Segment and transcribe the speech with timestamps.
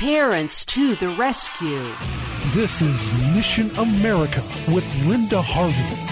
[0.00, 1.94] Parents to the rescue.
[2.54, 6.09] This is Mission America with Linda Harvey.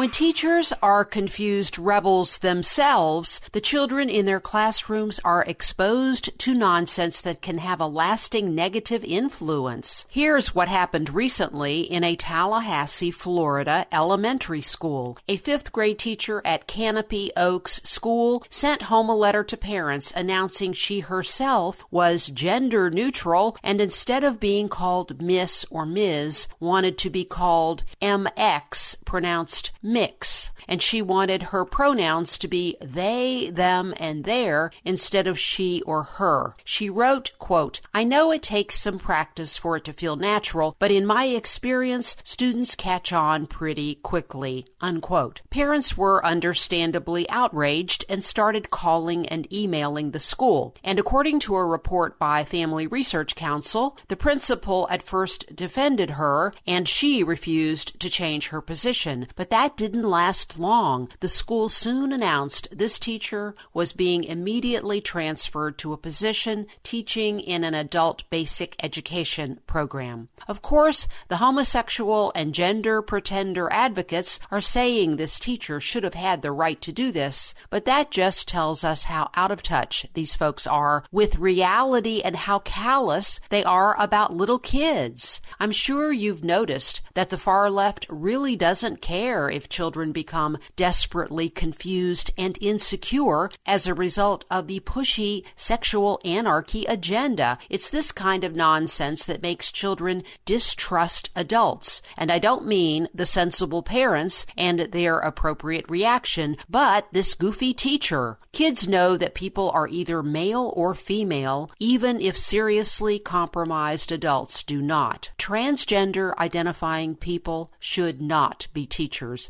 [0.00, 7.20] When teachers are confused rebels themselves, the children in their classrooms are exposed to nonsense
[7.20, 10.06] that can have a lasting negative influence.
[10.08, 15.18] Here's what happened recently in a Tallahassee, Florida elementary school.
[15.28, 20.72] A fifth grade teacher at Canopy Oaks School sent home a letter to parents announcing
[20.72, 27.10] she herself was gender neutral and instead of being called Miss or Ms, wanted to
[27.10, 34.24] be called MX, pronounced mix, and she wanted her pronouns to be they, them, and
[34.24, 36.54] their instead of she or her.
[36.64, 40.90] She wrote, quote, I know it takes some practice for it to feel natural, but
[40.90, 45.42] in my experience, students catch on pretty quickly, unquote.
[45.50, 50.76] Parents were understandably outraged and started calling and emailing the school.
[50.84, 56.54] And according to a report by Family Research Council, the principal at first defended her
[56.66, 59.26] and she refused to change her position.
[59.34, 61.08] But that didn't last long.
[61.20, 67.64] The school soon announced this teacher was being immediately transferred to a position teaching in
[67.64, 70.28] an adult basic education program.
[70.46, 76.42] Of course, the homosexual and gender pretender advocates are saying this teacher should have had
[76.42, 80.34] the right to do this, but that just tells us how out of touch these
[80.34, 85.40] folks are with reality and how callous they are about little kids.
[85.58, 91.48] I'm sure you've noticed that the far left really doesn't care if children become desperately
[91.48, 97.58] confused and insecure as a result of the pushy sexual anarchy agenda.
[97.68, 102.02] It's this kind of nonsense that makes children distrust adults.
[102.16, 108.38] And I don't mean the sensible parents and their appropriate reaction, but this goofy teacher.
[108.52, 114.82] Kids know that people are either male or female, even if seriously compromised adults do
[114.82, 115.30] not.
[115.38, 119.49] Transgender identifying people should not be teachers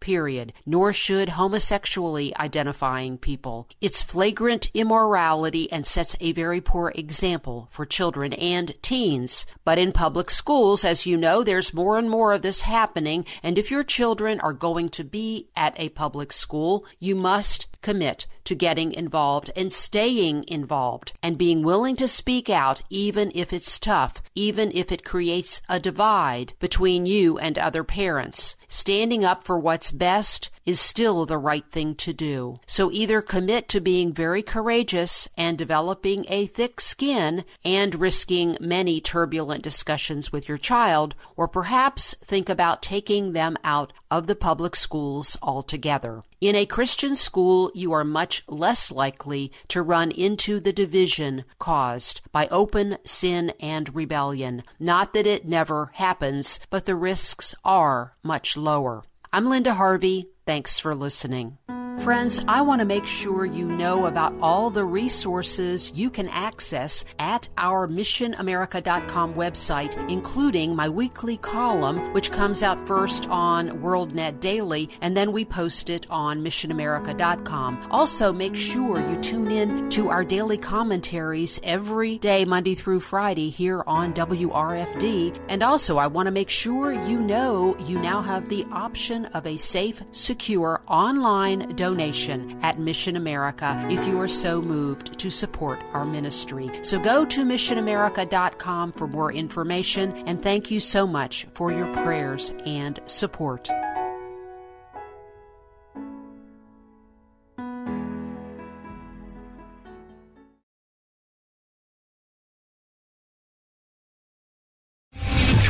[0.00, 3.68] period, nor should homosexually identifying people.
[3.80, 9.46] It's flagrant immorality and sets a very poor example for children and teens.
[9.64, 13.58] But in public schools, as you know, there's more and more of this happening, and
[13.58, 18.54] if your children are going to be at a public school, you must commit to
[18.54, 24.22] getting involved and staying involved and being willing to speak out even if it's tough,
[24.34, 28.56] even if it creates a divide between you and other parents.
[28.68, 32.58] Standing up for what's best is still the right thing to do.
[32.66, 39.00] So either commit to being very courageous and developing a thick skin and risking many
[39.00, 44.76] turbulent discussions with your child, or perhaps think about taking them out of the public
[44.76, 46.22] schools altogether.
[46.40, 52.20] In a Christian school, you are much less likely to run into the division caused
[52.32, 54.62] by open sin and rebellion.
[54.78, 59.04] Not that it never happens, but the risks are much lower.
[59.34, 60.28] I'm Linda Harvey.
[60.46, 61.58] Thanks for listening.
[62.00, 67.04] Friends, I want to make sure you know about all the resources you can access
[67.18, 74.90] at our missionamerica.com website, including my weekly column, which comes out first on WorldNet Daily,
[75.00, 77.88] and then we post it on missionamerica.com.
[77.90, 83.48] Also, make sure you tune in to our daily commentaries every day, Monday through Friday,
[83.48, 85.38] here on WRFD.
[85.48, 89.46] And also, I want to make sure you know you now have the option of
[89.46, 95.78] a safe, secure online donation at Mission America if you are so moved to support
[95.92, 96.70] our ministry.
[96.80, 102.54] So go to missionamerica.com for more information and thank you so much for your prayers
[102.64, 103.68] and support.